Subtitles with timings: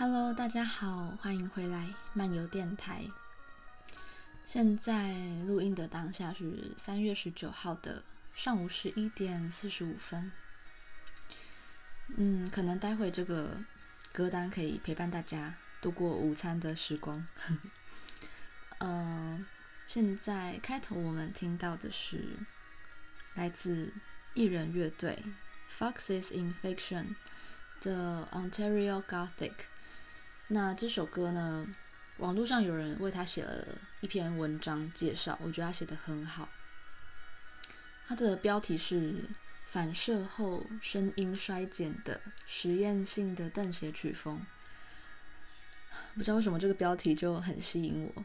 [0.00, 3.02] Hello，大家好，欢迎回来漫游电台。
[4.46, 5.12] 现在
[5.44, 10.30] 录音的当下是三月十九号的上午十一点四十五分。
[12.16, 13.60] 嗯，可能待会这个
[14.12, 17.26] 歌单可以陪伴大家度过午餐的时光。
[18.78, 19.44] 嗯、
[19.84, 22.36] 现在开头我们听到的是
[23.34, 23.92] 来自
[24.34, 25.24] 艺人乐队
[25.76, 27.16] Foxes in Fiction
[27.80, 29.54] 的 Ontario Gothic。
[30.50, 31.66] 那这首歌呢，
[32.16, 33.68] 网络上有人为他写了
[34.00, 36.48] 一篇文章介绍，我觉得他写的很好。
[38.06, 39.26] 他的标题是
[39.68, 44.40] “反射后声音衰减的实验性的邓写曲风”，
[46.16, 48.24] 不知道为什么这个标题就很吸引我，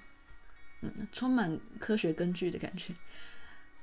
[0.80, 2.96] 嗯，充满科学根据的感觉。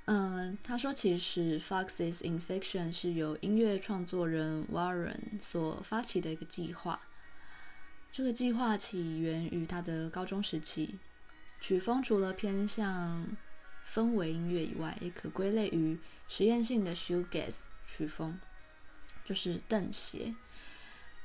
[0.07, 6.99] 嗯，他说其实 Foxes Infection 是由音乐创作人 Warren 所发起的一个计划。
[8.13, 10.99] 这个计划起源于他的高中时期，
[11.61, 13.27] 曲风除了偏向
[13.89, 18.39] 氛围音乐以外，也可归类于实验性的 shoegaze 曲风，
[19.25, 20.35] 就是邓鞋。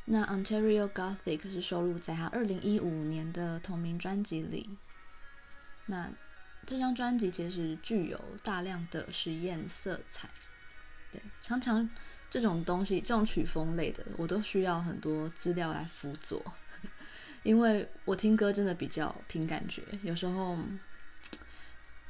[0.06, 4.70] 那 Ontario Gothic 是收录在他二零一五年的同名专辑里。
[5.88, 6.12] 那
[6.68, 10.30] 这张专辑其实具有大量的实验色彩，
[11.12, 11.90] 对，常常
[12.30, 16.44] 这种东西，这种曲风类的，我都需要很多资料来辅佐。
[17.46, 20.58] 因为我听歌真的比较凭感觉，有时候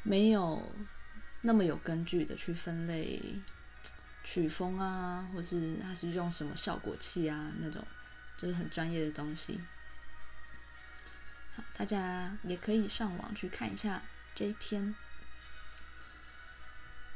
[0.01, 0.73] 没有
[1.41, 3.21] 那么有根据的去分类
[4.23, 7.85] 曲风啊，或是它是用什么效果器啊那种，
[8.37, 9.59] 就是很专业的东西。
[11.77, 14.01] 大家也可以上网去看一下
[14.33, 14.95] 这一篇。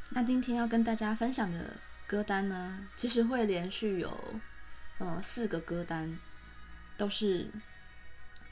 [0.10, 4.42] 那今天要跟大家分享的歌单呢，其实会连续有
[4.98, 6.20] 呃四个歌单，
[6.98, 7.50] 都是。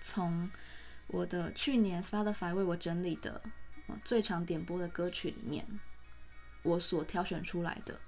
[0.08, 0.50] 从
[1.08, 3.42] 我的去年 Spotify 为我整理的
[4.06, 5.68] 最常点播的歌曲里面，
[6.64, 8.00] 我所挑选出来的。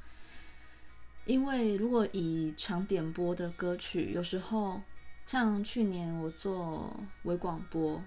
[1.26, 4.82] 因为如果以常点播的歌曲，有时候
[5.28, 8.02] 像去年我做微广播，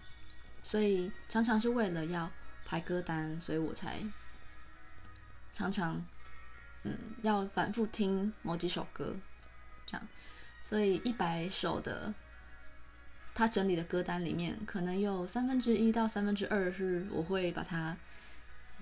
[0.62, 2.32] 所以常常是为了要
[2.64, 4.02] 排歌单，所以我才
[5.50, 6.02] 常常
[6.84, 9.14] 嗯要反复听某几首歌，
[9.84, 10.08] 这样，
[10.62, 12.14] 所以一百首的。
[13.34, 17.96] 他整理的歌单里面，可能有三分之一到三分之二是我会把它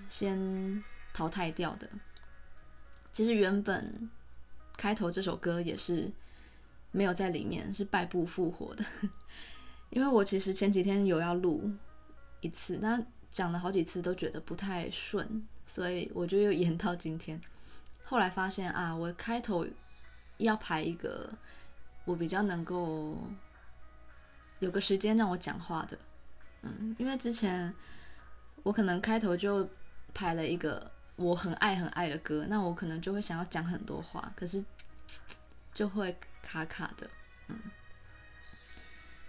[0.09, 1.89] 先淘汰掉的。
[3.13, 4.09] 其实原本
[4.75, 6.11] 开头这首歌也是
[6.91, 8.83] 没有在里面，是败部复活的。
[9.89, 11.71] 因为我其实前几天有要录
[12.41, 13.01] 一次，那
[13.31, 17.39] 讲了好几次都觉得不太顺，所以我就又 延到今天。
[18.03, 19.65] 后来发现啊，我开头
[20.39, 21.33] 要排一个
[22.03, 23.17] 我比较能够。
[24.61, 25.97] 有个时间让我讲话的，
[26.61, 27.73] 嗯，因为之前
[28.63, 29.67] 我可能开头就
[30.13, 34.63] 拍了一个我很爱很爱的歌，那我可能就会想要讲很多话，可是
[35.73, 37.09] 就会卡卡的，
[37.47, 37.57] 嗯。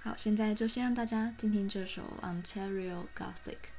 [0.03, 3.72] 好，现在就先让大家听听这首 Ontario Gothic。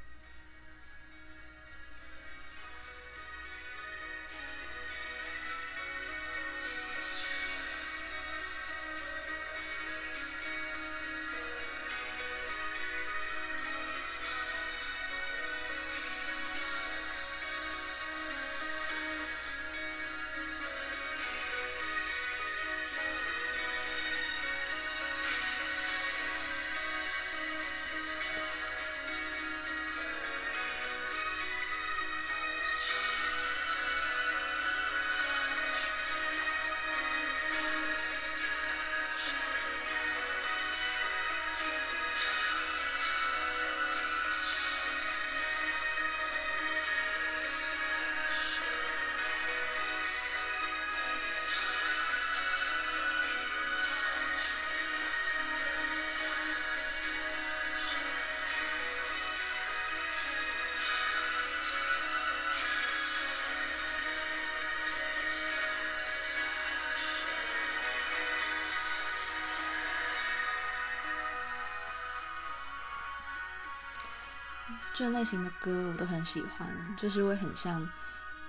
[74.93, 77.89] 这类型的歌我都很喜欢，就是会很像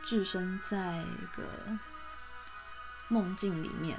[0.05, 1.43] 置身在一个
[3.09, 3.99] 梦境里面。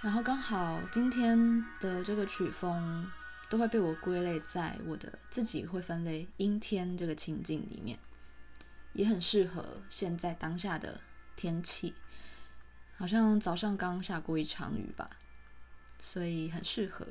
[0.00, 3.08] 然后刚好今天的这个曲风
[3.48, 7.96] 都会被我归类在我的自己会分类阴天这个情境里面，
[8.92, 11.00] 也很适合现在当下的
[11.36, 11.94] 天气。
[12.96, 15.10] 好像早上刚下过一场雨吧，
[16.00, 17.06] 所以很适合。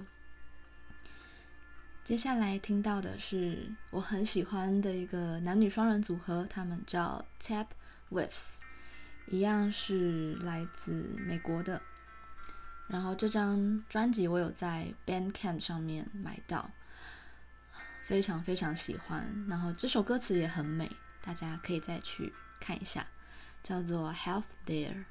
[2.04, 8.58] 接下来听到的是我很喜欢的一个男女双人组合，他们叫 Tapwifts，
[9.28, 11.80] 一样是来自美国的。
[12.88, 16.72] 然后这张专辑我有在 Bandcamp 上面买到，
[18.04, 19.46] 非常非常喜欢。
[19.48, 23.06] 然后这首歌词也很美，大家可以再去看一下，
[23.64, 25.06] 叫做 Health There。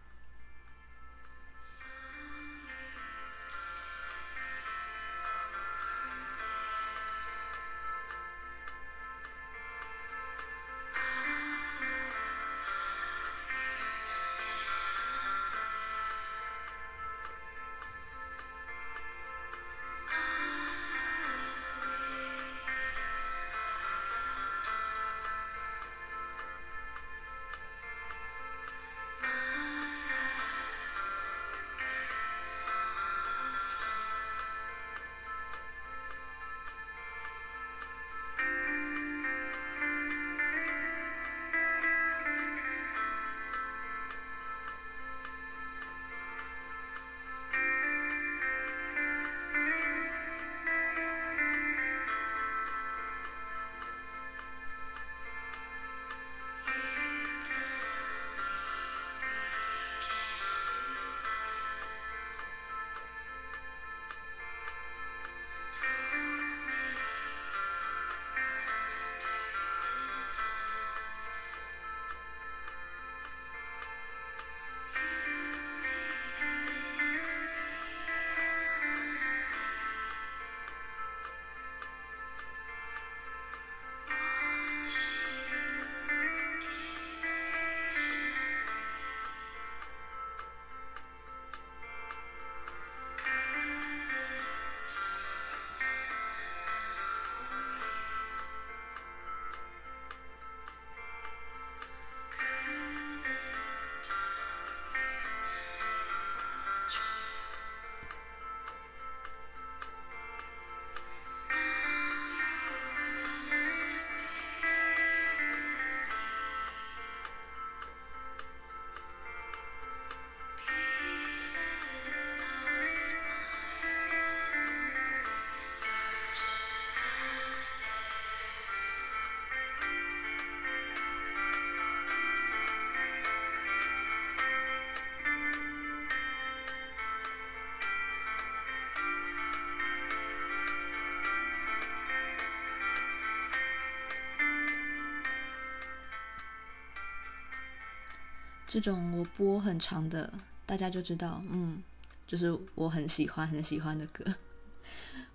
[148.72, 150.32] 这种我播很长的，
[150.64, 151.82] 大家就知道，嗯，
[152.24, 154.24] 就是我很喜欢很喜欢的歌，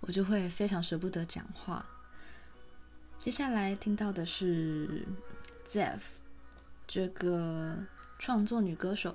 [0.00, 1.84] 我就会非常舍不得讲话。
[3.18, 5.06] 接下来听到的是
[5.68, 5.98] Zef
[6.86, 7.76] 这个
[8.18, 9.14] 创作女歌手，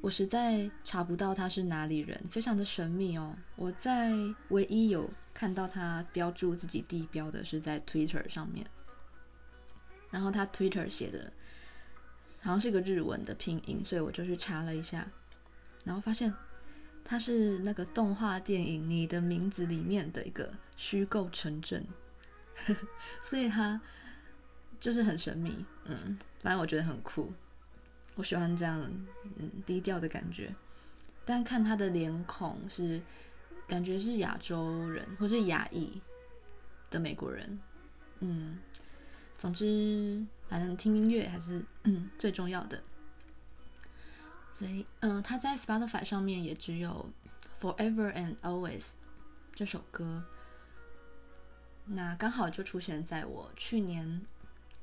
[0.00, 3.36] 我实在查不到她是哪里人，非常的神秘哦。
[3.54, 4.10] 我在
[4.48, 8.66] 唯一有看到她标注自己地标的是在 Twitter 上面，
[10.10, 11.32] 然后她 Twitter 写的。
[12.42, 15.06] 好像是个日文的拼音，所以我就去查了一下，
[15.84, 16.32] 然后发现
[17.04, 21.86] 它是那个动画电影《你的名字》里面的一个虚构城镇，
[23.22, 23.80] 所以它
[24.80, 25.64] 就是很神秘。
[25.84, 27.32] 嗯，反正我觉得很酷，
[28.14, 28.80] 我喜欢这样
[29.38, 30.54] 嗯低调的感觉。
[31.26, 33.00] 但看他的脸孔是
[33.68, 36.00] 感觉是亚洲人或是亚裔
[36.88, 37.60] 的美国人，
[38.20, 38.58] 嗯。
[39.40, 42.82] 总之，反正听音乐还是嗯最重要的。
[44.52, 47.08] 所以，嗯、呃，他在 Spotify 上面也只有
[47.58, 48.82] 《Forever and Always》
[49.54, 50.24] 这首歌，
[51.86, 54.20] 那刚好就出现在我去年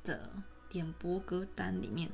[0.04, 0.28] 的
[0.68, 2.10] 点播歌单里面。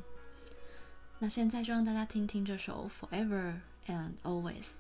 [1.20, 4.80] 那现在就让大家听听这首《Forever and Always》。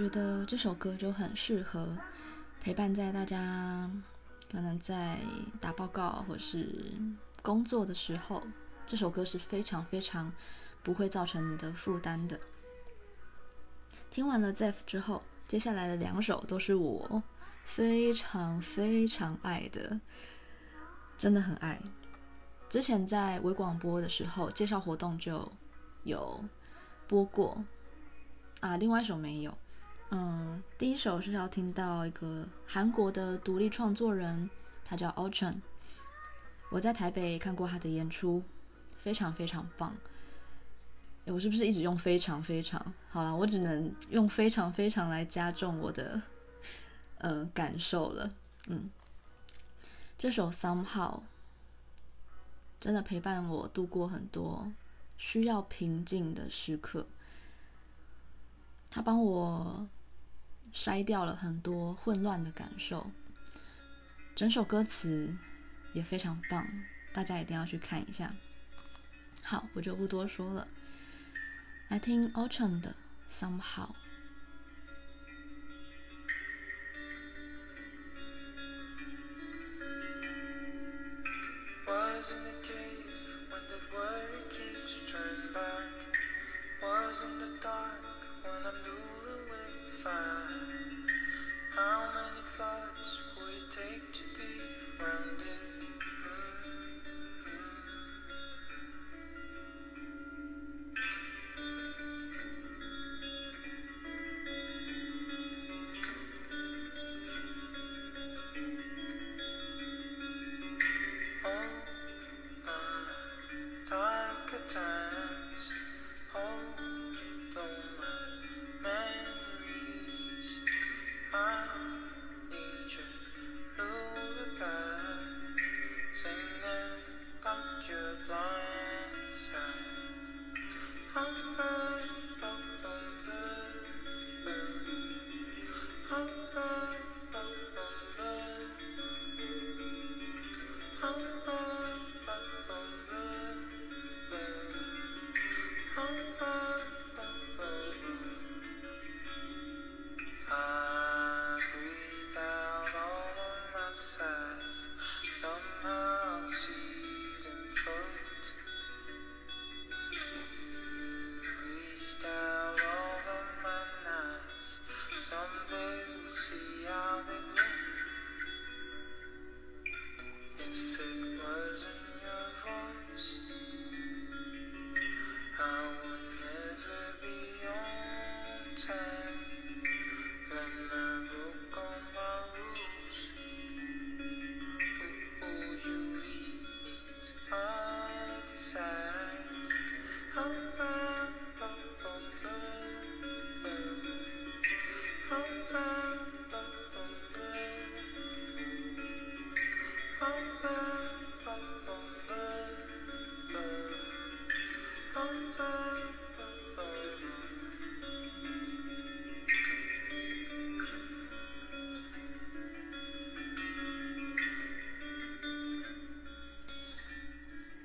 [0.00, 1.94] 觉得这首歌就很适合
[2.58, 3.90] 陪伴在大家
[4.50, 5.18] 可能在
[5.60, 6.74] 打报告或是
[7.42, 8.42] 工作的时候，
[8.86, 10.32] 这首歌是非常非常
[10.82, 12.40] 不会造成你的负担的。
[14.10, 17.22] 听完了 ZEP 之后，接下来的两首都是我
[17.62, 20.00] 非常非常爱的，
[21.18, 21.78] 真的很爱。
[22.70, 25.52] 之前在微广播的时候，介绍活动就
[26.04, 26.42] 有
[27.06, 27.62] 播过
[28.60, 29.54] 啊，另外一首没有。
[30.12, 34.50] 嗯，第一首是要听到一个韩国的独立创作人，
[34.84, 35.60] 他叫 Ochun。
[36.68, 38.42] 我在台北看过他的演出，
[38.98, 39.96] 非常非常棒。
[41.26, 42.92] 我是不是一直用非常非常？
[43.08, 46.20] 好了，我只能用非常非常来加重我的
[47.18, 48.34] 呃感受了。
[48.66, 48.90] 嗯，
[50.18, 51.20] 这首 Somehow
[52.80, 54.72] 真的陪伴我度过很多
[55.16, 57.06] 需要平静的时刻，
[58.90, 59.88] 他帮我。
[60.72, 63.10] 筛掉了很多混乱的感受，
[64.34, 65.34] 整首歌词
[65.92, 66.66] 也非常棒，
[67.12, 68.34] 大家一定要去看一下。
[69.42, 70.68] 好，我就不多说了，
[71.88, 72.94] 来听 Ochun 的
[73.30, 73.90] Somehow。
[91.80, 92.19] How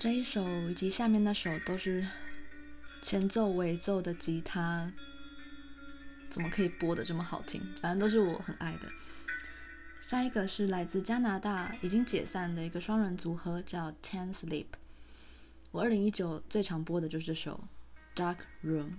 [0.05, 2.05] 这一首以及下面那首都是
[3.01, 4.93] 前奏尾奏的吉他，
[6.29, 7.59] 怎么可以播的这么好听？
[7.81, 8.87] 反正都是我很爱的。
[9.99, 14.67] 下一个是来自加拿大已经解散的一个双人组合，叫 Ten Sleep。
[15.71, 17.63] 我二零一九最常播的就是这首
[18.15, 18.89] 《Dark Room》。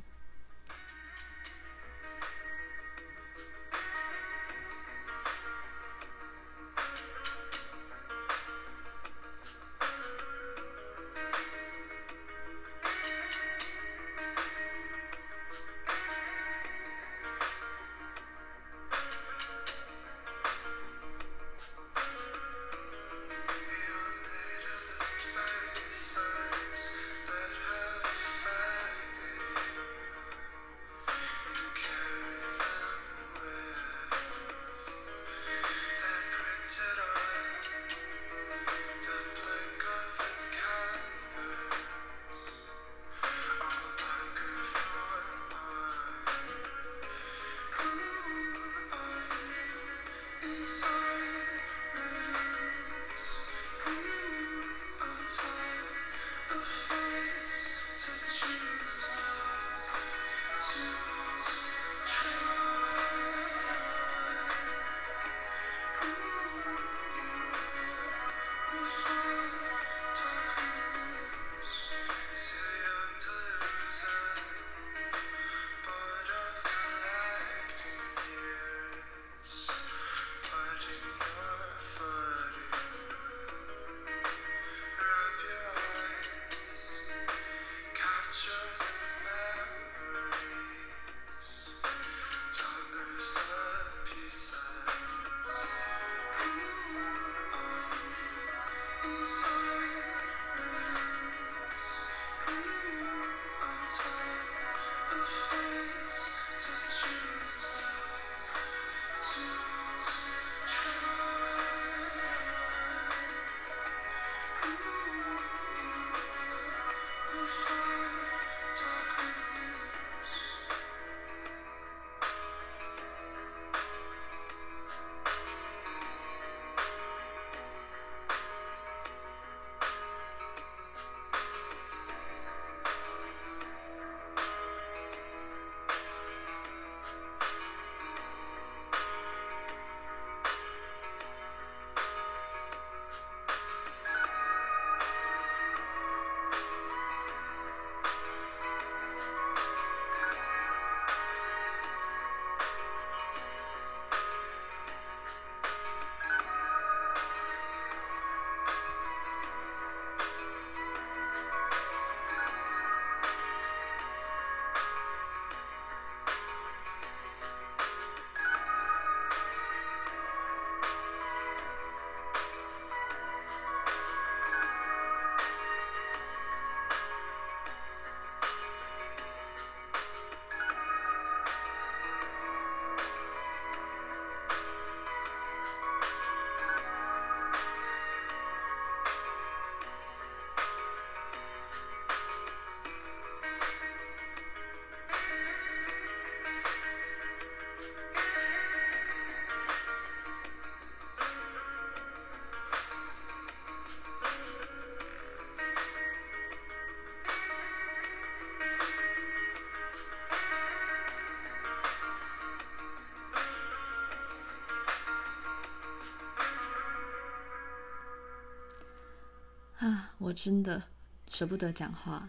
[220.27, 220.83] 我真的
[221.31, 222.29] 舍不得讲话。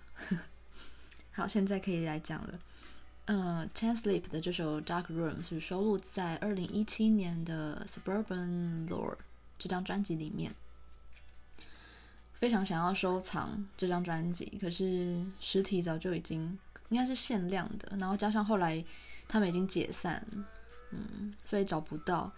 [1.32, 2.60] 好，现在可以来讲了。
[3.26, 9.16] 嗯、，Ten Sleep 的这首《Dark Room》是收录在二零一七年的《Suburban Lore》
[9.58, 10.54] 这张专辑里面。
[12.36, 16.56] 非常想要收藏这张专辑，可是实体早就已经
[16.90, 18.86] 应该是限量的，然后加上后来
[19.28, 20.24] 他们已经解散，
[20.92, 22.32] 嗯，所以找不到。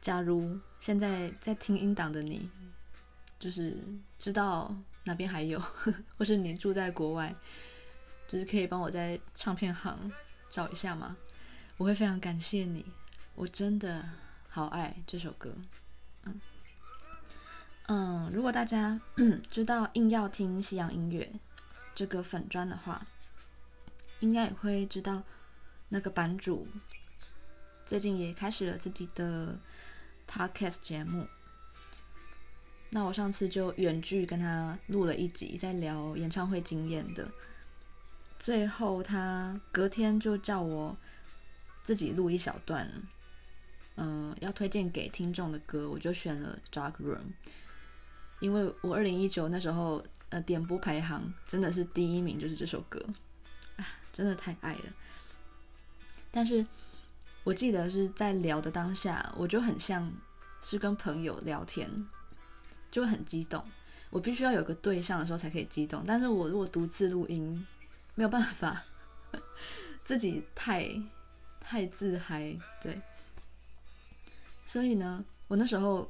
[0.00, 2.50] 假如现在在听音档的你，
[3.38, 3.78] 就是
[4.18, 4.74] 知道
[5.04, 5.62] 哪边还有，
[6.18, 7.34] 或是你住在国外，
[8.26, 10.10] 就是可以帮我在唱片行
[10.50, 11.16] 找一下吗？
[11.76, 12.84] 我会非常感谢你，
[13.34, 14.04] 我真的
[14.48, 15.54] 好爱这首歌。
[16.24, 16.40] 嗯
[17.88, 18.98] 嗯，如果大家
[19.50, 21.30] 知道硬要听西洋音乐
[21.94, 23.04] 这个粉专的话，
[24.20, 25.22] 应该也会知道
[25.90, 26.66] 那个版主
[27.84, 29.58] 最近也开始了自己的
[30.26, 31.26] podcast 节目。
[32.94, 37.28] 那我上次就远距跟他录了一集，在聊演唱会经验的。
[38.38, 40.96] 最后他隔天就叫我
[41.82, 42.88] 自己录一小段，
[43.96, 47.16] 嗯，要推荐给听众的歌，我就选了《Dark Room》，
[48.38, 53.04] 因为我二零一九那时候呃点播排行真的是第一名，就是这首歌，
[53.76, 54.84] 啊，真的太爱了。
[56.30, 56.64] 但是
[57.42, 60.12] 我记得是在聊的当下，我就很像
[60.62, 61.90] 是跟朋友聊天。
[62.94, 63.60] 就会很激动，
[64.08, 66.04] 我必须要有个对象的时候才可以激动。
[66.06, 67.66] 但是我如果独自录音，
[68.14, 68.84] 没有办法，
[70.06, 70.88] 自己太
[71.60, 73.00] 太自嗨，对。
[74.64, 76.08] 所以呢，我那时候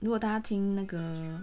[0.00, 1.40] 如果大家听那个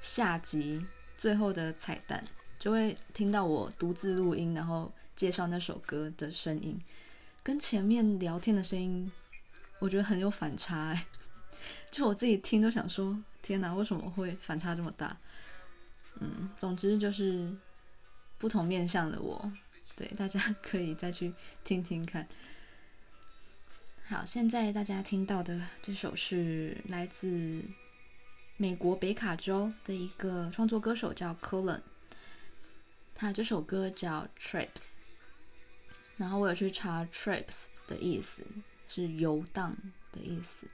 [0.00, 0.84] 下集
[1.16, 2.24] 最后的彩蛋，
[2.58, 6.76] 就会听到我独自录音，然后介绍那首歌的声音，
[7.44, 9.12] 跟前面聊天的声音，
[9.78, 11.06] 我觉得很有反差哎。
[11.90, 15.16] 就我自己听都想说，天哪，为什么会反差这么大？
[16.20, 17.52] 嗯，总之就是
[18.38, 19.52] 不同面向的我，
[19.96, 21.32] 对，大家 可以再去
[21.64, 22.28] 听听看。
[24.06, 27.62] 好，现在大家听到的这首是来自
[28.56, 31.80] 美国北卡州的一个创作歌手叫 Cullen，
[33.14, 34.98] 他这首歌叫 Trips，
[36.16, 38.44] 然后我有去查 Trips 的意思
[38.86, 39.76] 是游荡
[40.12, 40.66] 的意思。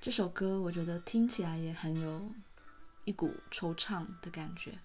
[0.00, 2.30] 这首歌我觉得听起来也很有
[3.04, 4.78] 一股惆怅的感觉。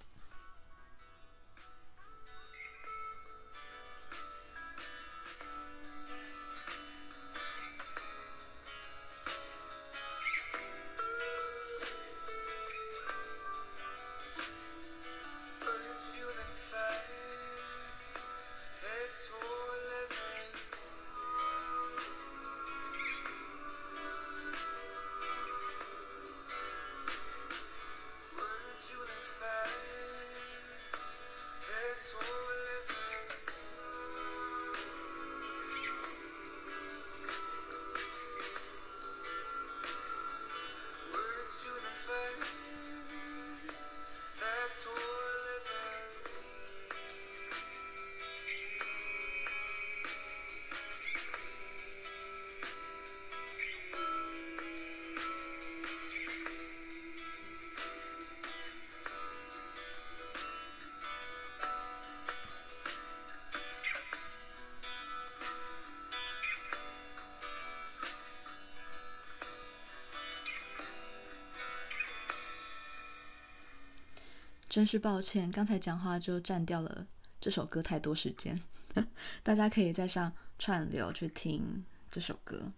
[74.74, 77.06] 真是抱歉，刚才讲话就占掉了
[77.40, 78.60] 这首歌太多时间。
[79.44, 82.72] 大家可以再上串流去听这首歌。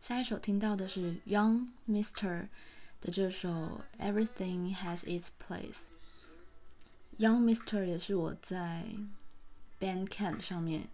[0.00, 2.48] 下一首听到的是 Young Mister
[3.02, 5.88] 的这首 Everything Has Its Place。
[7.18, 8.86] Young Mister 也是我在
[9.78, 10.88] Bandcamp 上面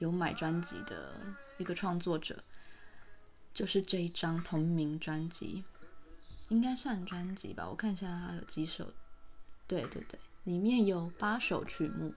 [0.00, 1.14] 有买专辑的
[1.56, 2.44] 一个创作者，
[3.54, 5.64] 就是这一张同名专辑，
[6.52, 7.66] 应该算专辑吧？
[7.66, 8.92] 我看一下它有几首，
[9.66, 12.14] 对对对，里面有八首曲目。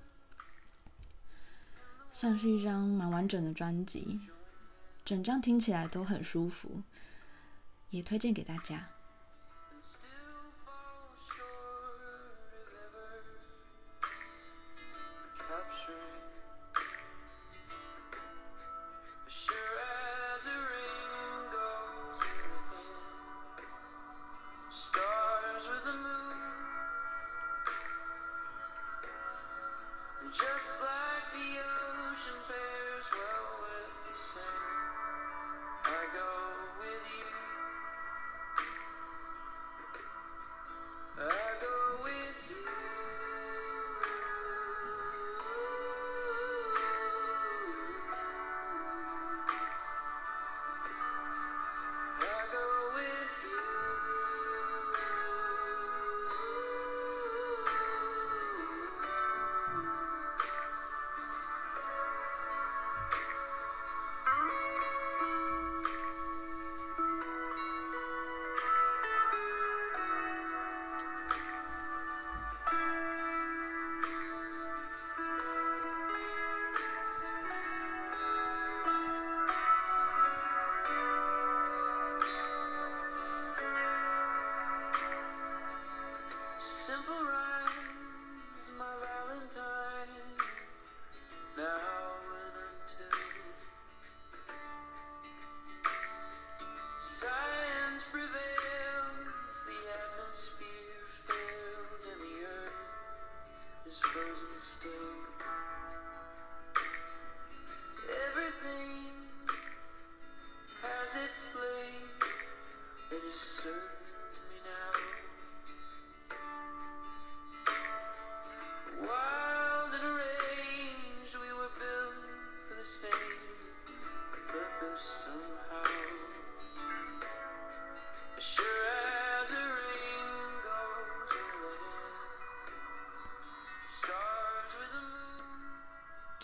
[2.11, 4.19] 算是一张蛮完整的专辑，
[5.05, 6.81] 整张听起来都很舒服，
[7.91, 8.89] 也推荐给大家。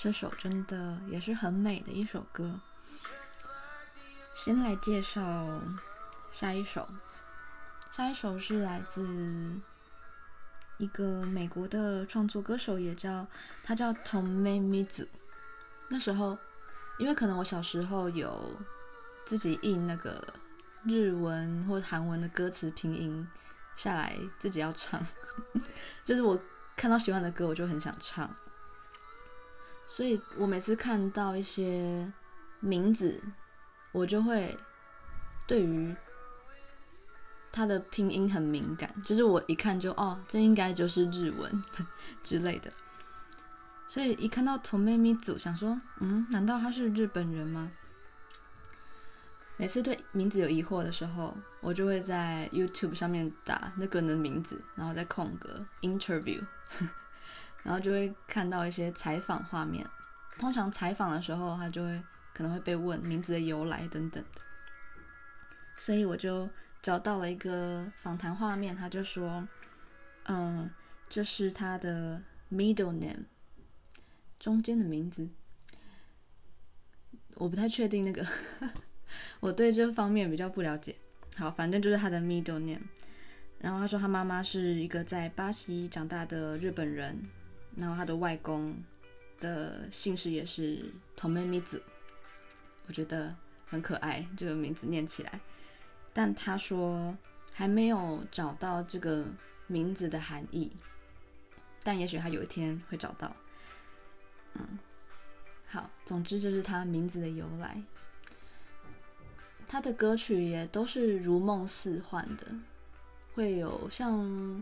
[0.04, 2.60] 这首真的也是很美的一首歌。
[4.34, 5.62] 先来介绍
[6.32, 6.90] 下一首，
[7.92, 9.08] 下一首是来自
[10.80, 13.28] 一个美国的创作歌手，也叫
[13.64, 15.06] 他叫 Tommy Mizu。
[15.88, 16.36] 那时候，
[16.98, 18.60] 因为可能我小时候有
[19.24, 20.34] 自己印那个
[20.84, 23.28] 日文或韩文的歌词拼音
[23.76, 25.00] 下来，自己要唱，
[26.04, 26.42] 就是我
[26.76, 28.36] 看到喜欢的歌，我就很想唱。
[29.94, 32.10] 所以我每次看到一些
[32.62, 33.22] 名字，
[33.92, 34.58] 我就会
[35.46, 35.94] 对于
[37.52, 41.64] 它的拼音很敏感，就是我一看就哦，这应该就是日文
[42.24, 42.72] 之类的。
[43.86, 47.70] 所以一看到 Tomemizu，想说，嗯，难道他是日本人吗？
[49.58, 56.42] 每次对名字有疑惑的时候，我就会在 YouTube 上面打那个人的名字，然后再空格 interview。
[57.64, 59.86] 然后就会看到一些采访画面，
[60.40, 64.42] 通常采访的时候，他就会可能会被问名字的由来等等的，
[65.78, 66.50] 所以我就
[66.82, 69.48] 找到了一个访谈画面，他就说，
[70.26, 70.72] 嗯，
[71.08, 73.26] 这是他的 middle name，
[74.40, 75.30] 中间的名字，
[77.36, 78.26] 我不太确定那个，
[79.40, 80.96] 我对这方面比较不了解。
[81.38, 82.82] 好，反正就是他的 middle name。
[83.60, 87.22] 然后他说他妈妈是一个在巴西长大的日本人。
[87.76, 88.76] 然后他的外公
[89.40, 90.86] 的姓氏也是
[91.18, 91.82] Tomemizu，
[92.88, 95.40] 我觉得很可爱，这个名字念起来。
[96.14, 97.18] 但他说
[97.54, 99.26] 还没有找到这个
[99.68, 100.72] 名字的含义，
[101.84, 103.34] 但也许他有一天会找到。
[104.56, 104.78] 嗯，
[105.66, 107.82] 好，总之就是他名字的由来。
[109.68, 112.48] 他的歌曲也都是如梦似幻的，
[113.34, 114.62] 会有像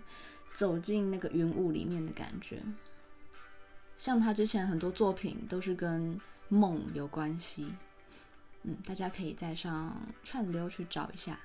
[0.54, 2.62] 走进那个云雾里面的感觉。
[4.00, 7.68] 像他之前很多作品都是跟梦有关系，
[8.64, 11.38] 嗯，大家可以再上串流去找一下。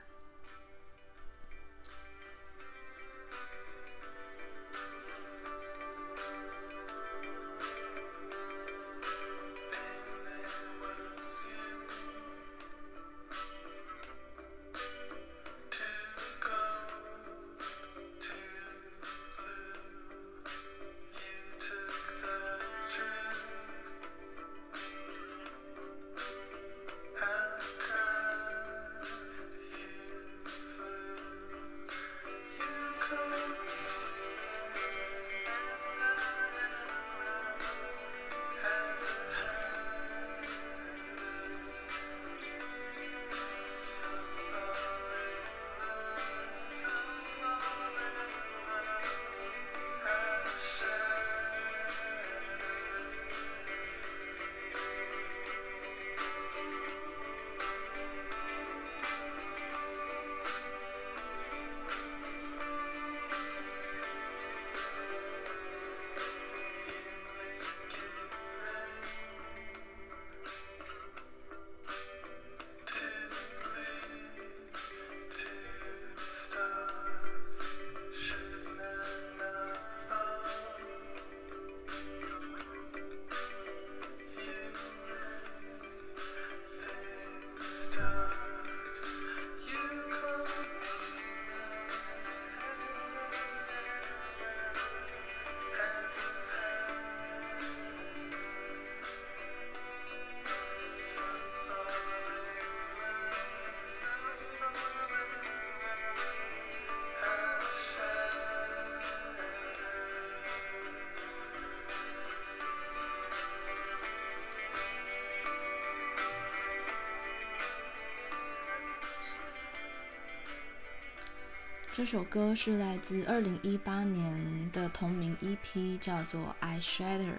[121.97, 127.31] 这首歌是来自二零一八年的同名 EP，叫做《I Shatter》。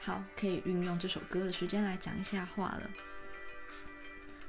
[0.00, 2.90] 好，可以运用这首歌的时间来讲一下话了。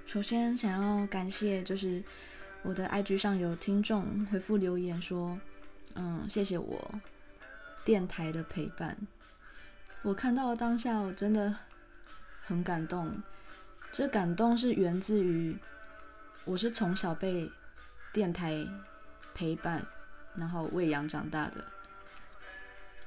[0.06, 2.02] 首先，想要感谢就是
[2.62, 5.38] 我的 IG 上有听众回复留言说，
[5.96, 6.89] 嗯，谢谢我
[7.84, 8.98] 电台的陪伴。
[10.04, 11.54] 我看到当下，我真的
[12.43, 13.22] 很感动。
[13.91, 15.58] 这感动是源自于
[16.46, 17.52] 我是从小被
[18.13, 18.65] 电台
[19.34, 19.84] 陪伴，
[20.36, 21.65] 然后喂养长大的，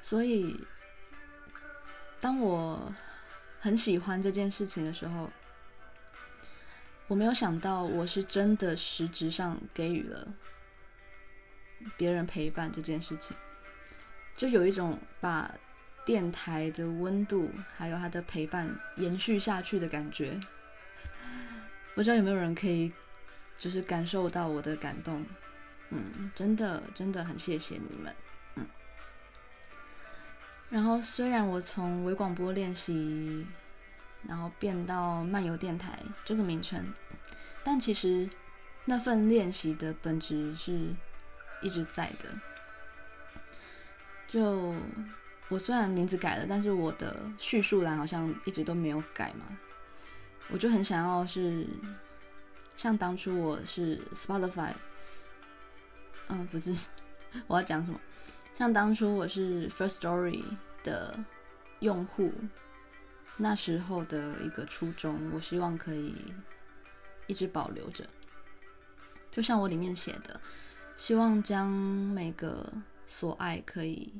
[0.02, 0.60] 所以
[2.20, 2.92] 当我
[3.60, 5.30] 很喜欢这件事情的时候，
[7.06, 10.26] 我没有想到我是真的实质上给予了
[11.96, 13.36] 别人陪伴这件事情，
[14.36, 15.54] 就有一种把
[16.04, 20.40] 电台的温度还有它的陪伴延续下去的感觉。
[21.94, 22.92] 不知道有没有人可以，
[23.58, 25.24] 就是感受到我的感动，
[25.90, 28.14] 嗯，真的真的很谢谢你们，
[28.56, 28.66] 嗯。
[30.68, 33.46] 然后虽然我从微广播练习，
[34.28, 36.92] 然后变到漫游电台这个名称，
[37.64, 38.28] 但其实
[38.84, 40.94] 那份练习的本质是
[41.62, 42.38] 一直在的。
[44.28, 44.74] 就
[45.48, 49.56] 我虽然名字改了，但是我的叙述栏好像一直都没有改嘛。
[50.50, 51.66] 我就很想要是
[52.76, 54.72] 像当初我是 Spotify，
[56.28, 56.76] 嗯，不是，
[57.48, 57.98] 我要讲什么？
[58.52, 60.44] 像当初我是 Firstory
[60.84, 61.18] 的
[61.80, 62.30] 用户，
[63.38, 66.14] 那时候的一个初衷，我希望可以
[67.26, 68.06] 一直保留着。
[69.32, 70.38] 就像我里面写的，
[70.96, 72.70] 希望将每个
[73.06, 74.12] 所爱可以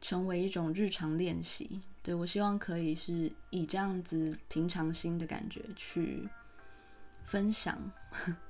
[0.00, 1.80] 成为一种日常练习。
[2.02, 6.28] 对，我希望可以是以这样子平常心的感觉去
[7.30, 7.78] 分享，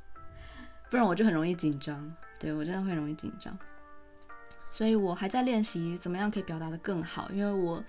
[0.91, 2.17] 不然我就很容易紧张。
[2.39, 3.55] 对，我真的会容易紧张，
[4.71, 7.85] 所以我还在练习怎么样可以表达得更好，因为我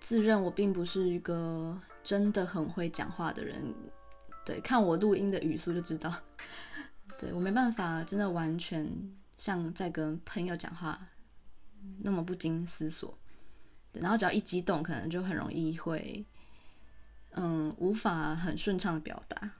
[0.00, 3.72] 自认我并不是一个真的很会讲话的人。
[4.44, 6.12] 对，看我录音的语速就知道，
[7.20, 8.90] 对，我没办法真的完全
[9.38, 11.00] 像在跟朋友讲话
[12.00, 13.16] 那么不经思索。
[13.92, 16.26] 然后只要一激动，可能就很容易会，
[17.30, 19.52] 嗯，无法很顺畅的表达，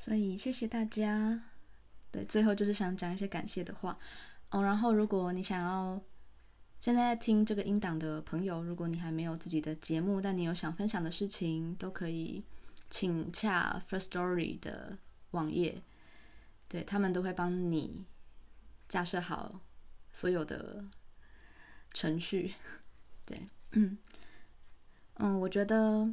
[0.00, 1.42] 所以谢谢大家。
[2.10, 3.98] 对，最后就是想讲一些感谢的话
[4.50, 4.62] 哦。
[4.62, 6.00] 然后如果你想要
[6.78, 12.42] 现在在听这个音档的朋友，如果你还没有自己的节目，但你有想分享的事情，都可以
[12.88, 14.96] 请洽 First Story 的
[15.32, 15.82] 网页，
[16.66, 18.06] 对，他们都会帮你
[18.88, 19.60] 架设好
[20.14, 20.82] 所有的。
[21.92, 22.54] 程序，
[23.26, 23.98] 对，嗯，
[25.14, 26.08] 嗯，我觉得，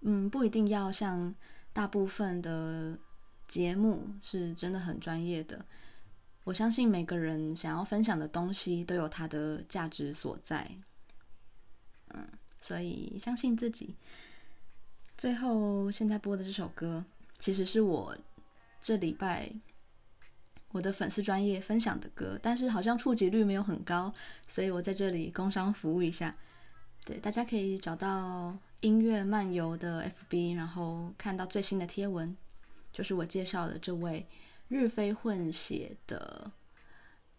[0.00, 1.34] 嗯，不一定要像
[1.72, 2.98] 大部分的
[3.48, 5.64] 节目是真的很专业的。
[6.44, 10.70] 我相信每个人想要分享的东西都有它的价值所在，
[12.08, 12.28] 嗯，
[12.60, 13.96] 所以相信自己。
[15.18, 17.04] 最后，现在播的这首歌，
[17.38, 18.16] 其实是我
[18.80, 19.52] 这礼拜。
[20.72, 24.12] 我的粉丝专业分享的歌，但是好像触及率没有很高，
[24.46, 26.36] 所以我在这里工商服务一下。
[27.02, 32.36] 对，大家可以找到音乐漫游的 FB，然后看到最新的贴文，
[32.92, 34.26] 就是我介绍的这位
[34.68, 36.50] 日非混血的，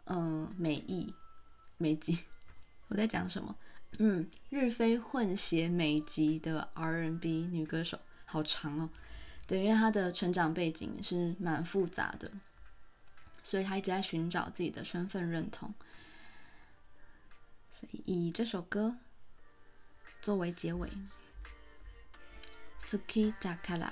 [0.05, 1.13] 嗯、美裔
[1.77, 2.19] 美籍。
[2.89, 3.55] 我在讲什么？
[3.99, 8.89] 嗯，日非混血美籍的 R&B 女歌手，好长哦。
[9.45, 12.31] 对，因为她的成长背景是蛮复杂的。
[13.43, 15.73] 所以他一直在寻找自己的身份认同，
[17.69, 18.97] 所以以这首歌
[20.21, 20.89] 作为结尾，
[22.87, 23.91] Tsukitakara.